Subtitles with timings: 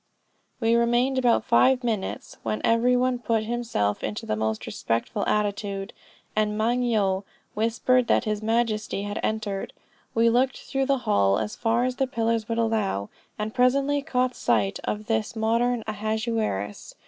[0.59, 5.93] "We remained about five minutes, when every one put himself into the most respectful attitude,
[6.35, 9.73] and Moung Yo whispered that his majesty had entered.
[10.15, 14.33] We looked through the hall as far as the pillars would allow, and presently caught
[14.35, 16.95] sight of this modern Ahasuerus.